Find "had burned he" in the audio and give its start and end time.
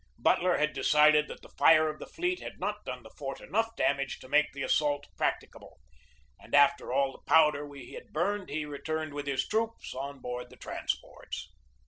7.91-8.65